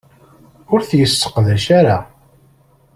[0.73, 1.97] Ur t-yesseqdac ara.